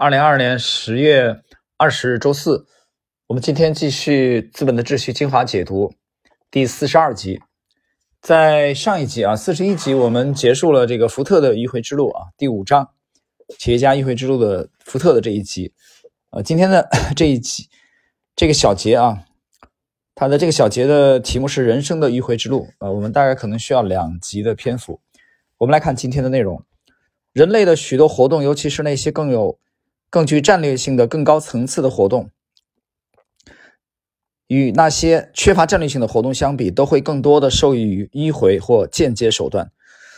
[0.00, 1.40] 二零二二年十月
[1.76, 2.68] 二十日，周四，
[3.26, 5.92] 我们今天继续《资本的秩序》精华解读
[6.52, 7.40] 第四十二集。
[8.22, 12.90] 在上一集啊，四十一集我们结束了这个福特的迂回之路啊，第五章
[13.58, 15.72] 企业家迂回之路的福特的这一集。
[16.30, 17.68] 呃，今天的 这一集
[18.36, 19.24] 这个小节啊，
[20.14, 25.00] 它的这个小节的题目是人生的迂回之路啊，我们大概可能需要两集的篇幅。
[25.56, 26.62] 我们来看今天的内容。
[27.32, 29.58] 人类的许多活动，尤其是那些更有、
[30.10, 32.30] 更具战略性的、更高层次的活动，
[34.46, 39.70] 与那些缺乏战略性的活动相比，都会更多的受益于迂回或间接手段。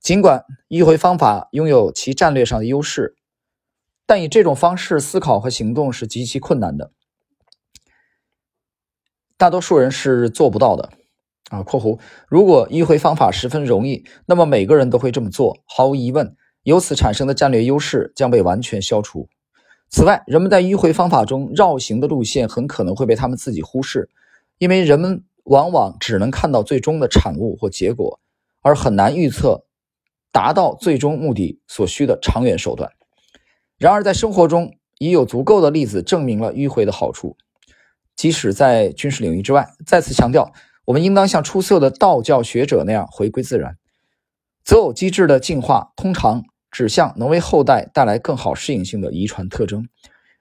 [0.00, 3.16] 尽管迂回方法拥有其战略上的优势，
[4.06, 6.92] 但以这种方式思考和行动是极其困难的，
[9.36, 10.90] 大多数人是做不到的。
[11.50, 15.58] 啊，括弧，如果迂回方法十分容易，那么每个人都会这么做。
[15.66, 19.28] 毫无疑问，由此产生的战略优势将被完全消除。
[19.94, 24.08] 此外，人们在迂回方法中绕行的路线很可能会被他们自己忽视，
[24.56, 28.18] 因为人们往往只能看到最终的产物或结果，
[28.62, 29.66] 而很难预测
[30.32, 32.90] 达到最终目的所需的长远手段。
[33.76, 37.36] 然而，在生活中已有足够的例子证明了迂回的好处，
[38.16, 39.68] 即使在军事领域之外。
[39.86, 40.52] 再次强调。
[40.84, 43.78] 我们应当像出色的道教学者那样回归自然。
[44.64, 49.86] 择偶机制的进化通常指向能为后代带来更好适应性的遗传特征，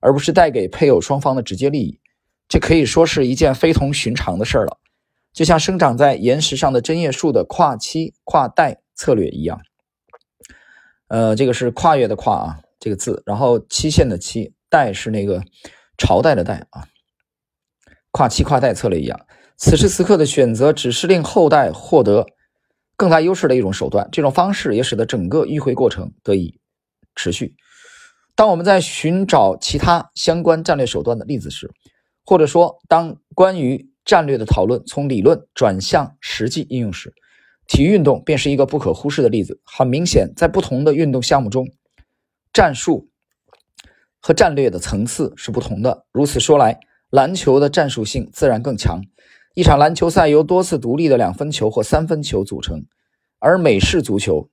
[0.00, 1.98] 而不是带给配偶双方的直接利益。
[2.48, 4.78] 这可以说是一件非同寻常的事儿了，
[5.32, 9.60] 就像生长在岩石上的针叶树的跨期跨代策略一样。
[11.08, 15.42] 呃，这个是跨越的跨啊，这个字，然后期限的期，代是那个
[15.96, 16.86] 朝代的代啊，
[18.10, 19.20] 跨期跨代策略一样。
[19.56, 22.26] 此时此刻的选择只是令后代获得
[22.96, 26.58] 更大优势的一种手段，这种方式也使得整个迂回过程得以
[27.14, 27.54] 持续。
[28.34, 31.70] 当我们在寻找其他相关战略手段的例子时，
[32.24, 37.12] 或者说当关于战略的讨论从理论转向实际应用时，
[37.66, 39.60] 体育运动便是一个不可忽视的例子。
[39.64, 41.66] 很明显，在不同的运动项目中，
[42.52, 43.08] 战术
[44.20, 46.06] 和战略的层次是不同的。
[46.12, 46.78] 如此说来，
[47.10, 49.02] 篮球的战术性自然更强。
[49.56, 52.84] 一场篮球赛由多次独立的两分球或三分球组成，
[53.38, 54.50] 而美式足球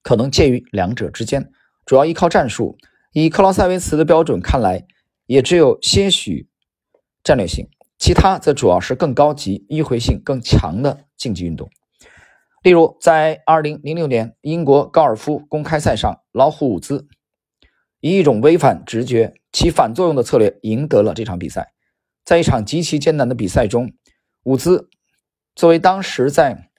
[0.00, 1.52] 可能介于两者之间，
[1.84, 2.78] 主要依靠战术。
[3.12, 4.86] 以克劳塞维茨的标准看来，
[5.26, 6.48] 也只有些许
[7.22, 7.68] 战略性，
[7.98, 11.68] 其他则主要是更高级、迂回性更强的竞技运动。
[12.62, 17.06] 例如，在2006年英国高尔夫公开赛上，老虎伍兹
[18.00, 21.74] 以一种违反直觉、起反作用的策略赢得了这场比赛。
[22.24, 23.90] 在一场极其艰难的比赛中，
[24.48, 24.88] 伍兹
[25.54, 26.70] 作为当时在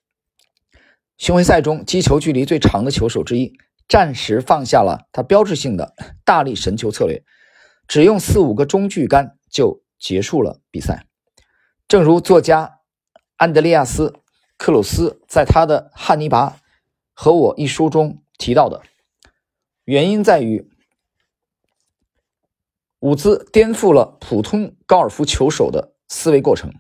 [1.20, 3.54] 巡回赛中击球距离最长的球手之一，
[3.88, 5.94] 暂时放下了他标志性的
[6.26, 7.24] 大力神球策略，
[7.88, 11.06] 只用四五个中距杆就结束了比赛。
[11.88, 12.80] 正如作家
[13.38, 14.10] 安德烈亚斯·
[14.58, 16.60] 克鲁斯在他的《汉尼拔
[17.14, 18.82] 和我》一书中提到的，
[19.86, 20.68] 原因在于。
[23.02, 26.74] 伍兹颠覆了普通高尔夫球手的思维过程，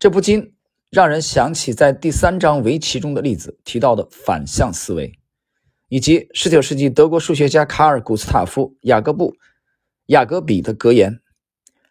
[0.00, 0.54] 这不禁
[0.88, 5.12] 让人想起在第三章围棋中的例子提到的反向思维，
[5.90, 9.32] 以及19世纪德国数学家卡尔·古斯塔夫·雅各布·
[10.06, 11.20] 雅各比的格言：“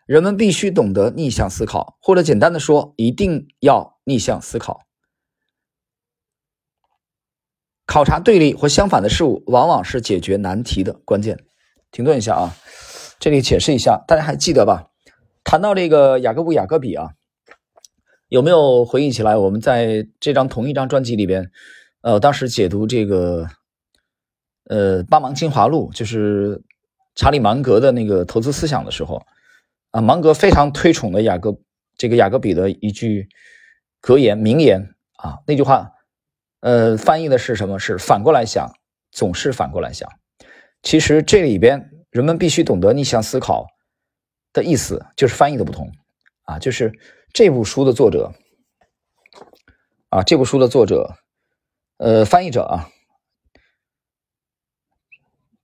[0.07, 4.81] 人们必须懂得逆向思考，或者简单的说，一定要逆向思考。
[7.85, 11.45] 考察对立或相反的事物，往往是解决难题的关键。”
[11.91, 12.55] 停顿一下啊，
[13.19, 14.89] 这里解释一下，大家还记得吧？
[15.43, 17.11] 谈到这个雅各布·雅各比啊，
[18.29, 19.35] 有没有回忆起来？
[19.35, 21.51] 我们在这张同一张专辑里边，
[22.01, 23.47] 呃，当时解读这个
[24.65, 26.61] 呃《八芒精华录》，就是
[27.15, 29.23] 查理芒格的那个投资思想的时候，
[29.89, 31.57] 啊，芒格非常推崇的雅各
[31.97, 33.27] 这个雅各比的一句
[33.99, 35.89] 格言名言啊，那句话，
[36.59, 37.79] 呃，翻译的是什么？
[37.79, 38.71] 是反过来想，
[39.11, 40.07] 总是反过来想。
[40.83, 43.65] 其实这里边人们必须懂得逆向思考
[44.53, 45.91] 的意思，就是翻译的不同
[46.43, 46.93] 啊，就是
[47.33, 48.33] 这部书的作者
[50.09, 51.15] 啊，这部书的作者，
[51.97, 52.89] 呃，翻译者啊，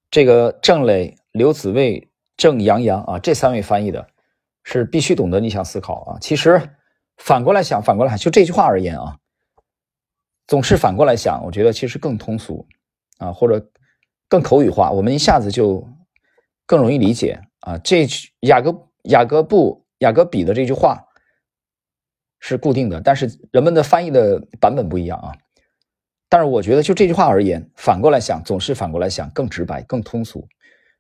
[0.09, 4.07] 这个郑磊、刘子卫、郑阳阳啊，这三位翻译的
[4.63, 6.19] 是必须懂得逆向思考啊。
[6.19, 6.77] 其实
[7.17, 9.17] 反过来想，反过来就这句话而言啊，
[10.47, 12.67] 总是反过来想，我觉得其实更通俗
[13.17, 13.69] 啊，或者。
[14.27, 15.87] 更口语化，我们一下子就
[16.65, 17.77] 更容易理解啊。
[17.77, 21.05] 这句雅各雅各布雅各比的这句话
[22.47, 25.33] 是固定的，但是人们的翻译的版本不一样啊。
[26.29, 30.47] 但是我觉得就这句话而言，反过来想，总是反过来想，更直白、更通俗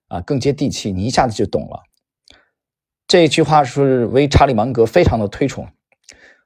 [0.07, 1.83] 啊，更接地气，你一下子就懂了。
[3.07, 5.67] 这句话是为查理芒格非常的推崇。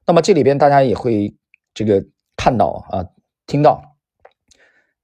[0.06, 1.34] 那么这里边大家也会
[1.74, 2.06] 这个
[2.36, 3.06] 看到啊，
[3.48, 3.96] 听到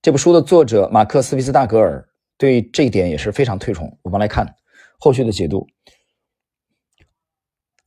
[0.02, 3.98] 这部书的作者马克思·维斯大格尔对这一点也是非常推崇。
[4.02, 4.56] 我们来看
[5.00, 5.68] 后续的解读。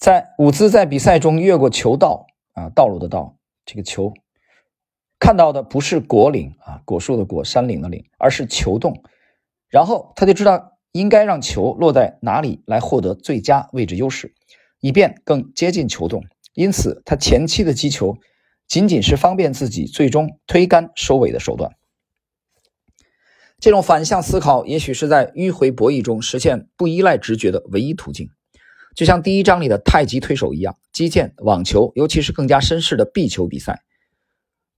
[0.08, 4.14] 在伍兹在比赛中越过球道啊，道路的道，这个球
[5.18, 9.02] 看到的不是果岭啊，果树的果，山岭的岭，而是球洞。
[9.68, 14.32] 然后他就知道应该让球落在哪里来获得最佳位置优势，
[14.80, 16.24] 以便更接近球洞。
[16.54, 18.16] 因此，他前期的击球
[18.66, 21.72] 仅仅是方便自己最终推杆收尾的手段。
[23.60, 28.30] 这种反向思考，也许是在迂回博弈中实现不依赖直觉的唯一途径。
[28.98, 33.80] 就像第一章里的太极推手一样，击剑、网球，尤其是更加绅士的壁球比赛，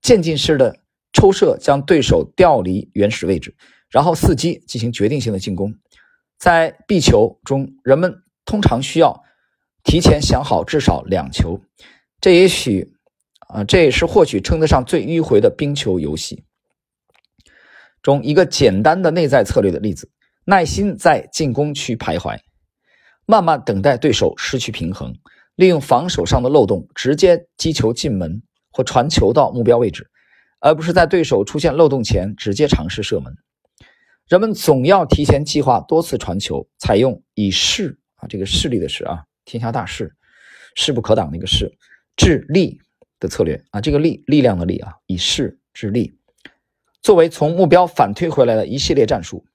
[0.03, 0.77] 渐进式的
[1.11, 3.55] 抽射将对手调离原始位置。
[3.89, 5.73] 然后伺机进行决定性的进攻，
[6.37, 8.13] 在壁球中，人们
[8.45, 9.23] 通常需要
[9.83, 11.59] 提前想好至少两球，
[12.19, 12.93] 这也许
[13.47, 16.43] 啊，这也是或许称得上最迂回的冰球游戏
[18.03, 20.07] 中一个简单的内在策略的例子：
[20.45, 22.37] 耐心在进攻区徘徊，
[23.31, 25.15] 慢慢等待对手失去平衡，
[25.55, 28.43] 利用防守上的漏洞直接击球进门
[28.73, 30.11] 或传球到目标位置，
[30.59, 33.33] 而不是在对手出现漏洞前直接尝试射门。
[34.27, 40.13] 人们总要提前计划多次传球，采用以势啊，这个势力的势啊，天下大势，
[40.75, 41.77] 势不可挡那个势，
[42.17, 42.81] 制力
[43.17, 46.17] 的策略啊，这个力力量的力啊，以势制力，
[47.01, 49.45] 作为从目标反推回来的一系列战术。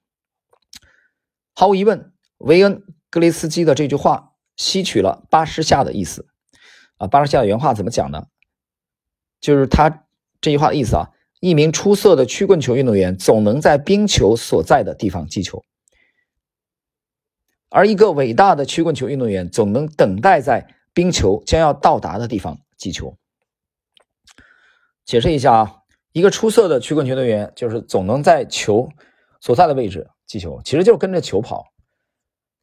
[1.53, 6.27] 毫无疑问，维恩格雷斯基的这句话吸取了八十下的意思
[6.97, 8.27] 啊，八十下的原话怎么讲呢？
[9.39, 10.05] 就是他
[10.41, 11.11] 这句话的意思啊。
[11.39, 15.63] 一名出色的曲棍球运动员总能在冰球所在的地方击球，
[17.69, 23.15] 而一个伟大的曲棍球运动员总能等待在冰球将要到达的地方击球。
[25.05, 25.75] 解释一下啊，
[26.11, 28.89] 一个出色的曲棍球运动员就是总能在球
[29.39, 31.67] 所在的位置击球，其实就是跟着球跑。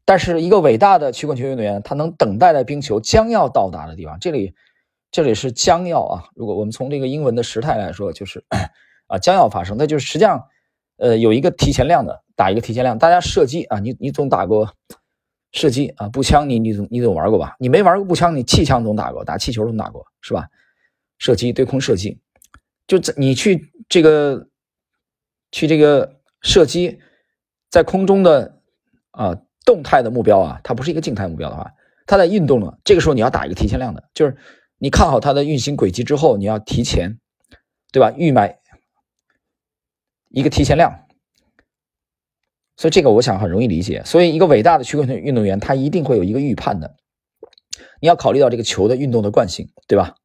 [0.04, 4.18] 但是一个伟大的曲棍球运动员，他能等待在冰球将要到达的地方。
[4.20, 4.54] 这里。
[5.10, 8.44] 这里是将要啊，如果我们从这个英文的时态来说，就是
[9.06, 10.44] 啊将要发生，那就是实际上，
[10.96, 12.98] 呃有一个提前量的，打一个提前量。
[12.98, 14.74] 大家射击啊，你你总打过
[15.52, 17.54] 射击啊，步枪你你总你总玩过吧？
[17.60, 20.48] 你没玩过步枪，你气枪总打过，打气球总打过是吧？
[21.18, 22.18] 射击对空射击，
[22.88, 24.48] 就在你去这个
[25.52, 26.98] 去这个射击
[27.70, 28.60] 在空中的
[29.12, 31.72] 啊动态的目标啊，它不是一个静态目标的话，
[32.06, 34.36] 它在运动了，这个时候你要打一个提前量的，就是。
[34.78, 37.18] 你看好它的运行轨迹之后，你要提前，
[37.90, 38.12] 对吧？
[38.18, 38.58] 预买
[40.28, 41.06] 一个提前量，
[42.76, 44.02] 所以这个我想很容易理解。
[44.04, 46.96] 所以一个伟大的曲棍球运动员，他一定会有一个预判的。
[48.00, 50.16] 你要考虑到这个球的运动的惯性，对吧？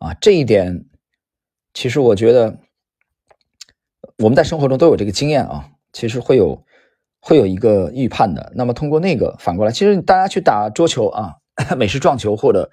[0.00, 0.84] 啊，这一点
[1.72, 2.58] 其实我觉得
[4.18, 5.70] 我们在生活中都有这个经验啊。
[5.94, 6.66] 其实会有
[7.20, 8.52] 会有一个预判的。
[8.54, 11.34] 那么通过那个反过来，其实大家去打桌球啊，
[11.76, 12.70] 美式撞球或者。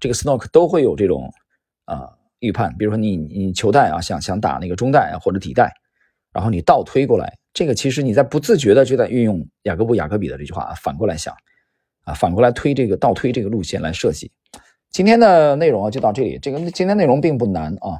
[0.00, 1.28] 这个 snook 都会有这种
[1.84, 2.08] 啊
[2.38, 5.72] 预判，比如说你你球带啊想想打那个中带或者底带，
[6.32, 11.34] 然后你倒推过来，这个其实你在不自觉的就在运用雅各布雅各比的这句话反过来想
[12.04, 14.30] 啊反过来推这个倒推这个路线来设计。
[14.92, 17.98] 今天的内容啊就到这里，这个今天内容并不难啊，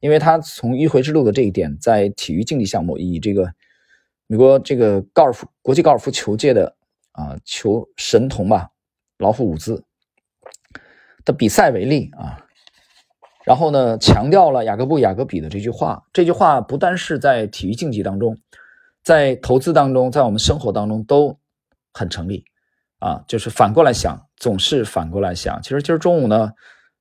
[0.00, 3.50] 因为它从迂回之路的这一点，在体育竞技项目以这个
[4.30, 6.76] 美国这个高尔夫国际高尔夫球界的
[7.10, 8.68] 啊球神童吧，
[9.18, 9.84] 老虎伍兹。
[11.24, 12.38] 的比赛为例啊，
[13.44, 16.04] 然后呢，强调了雅各布雅各比的这句话。
[16.12, 18.38] 这句话不单是在体育竞技当中，
[19.02, 21.36] 在投资当中，在我们生活当中都
[21.92, 22.44] 很成立
[23.00, 23.24] 啊。
[23.26, 25.60] 就是反过来想，总是反过来想。
[25.60, 26.52] 其实今儿中午呢，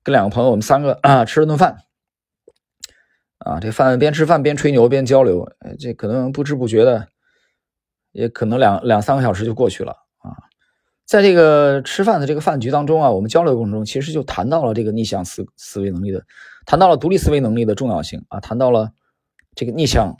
[0.01, 1.77] 跟两个朋友，我们三个啊吃了顿饭
[3.37, 5.47] 啊，这饭边吃饭边吹牛边交流，
[5.79, 7.07] 这可能不知不觉的，
[8.19, 10.35] 也可能两两三个小时就过去了啊。
[11.05, 16.23] 在这个吃饭的这个饭局当中啊，我们交流过程中，其实就谈到了这个逆向思思维能力的，
[16.65, 18.91] 谈到了独立思维能力的重要性啊，谈到了
[19.55, 20.17] 这个逆向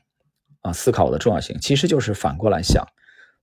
[0.62, 2.88] 啊思考的重要性，其实就是反过来想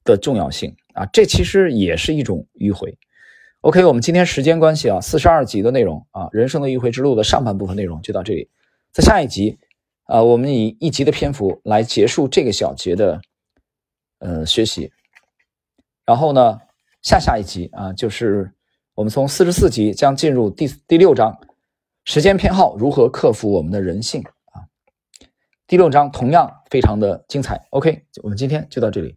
[0.05, 2.99] 的重要性啊，这其实也是一种迂回。
[3.61, 8.49] OK，我们今天时间关系啊，四十二集的内容啊，人生的迂回之路的上半部分内容就到这里，
[8.93, 9.59] 在下一集
[10.07, 13.21] 啊，我们以一集的篇幅来结束这个小节的
[14.19, 14.93] 呃学习，
[16.05, 16.59] 然后呢。
[17.03, 18.53] 下下一集啊，就是
[18.95, 21.39] 我们从四十四集将进入第第六章，
[22.05, 24.67] 时间偏好如何克服我们的人性啊？
[25.69, 27.65] 第六章同样非常的精彩。
[27.71, 29.17] OK，我们今天就到这里。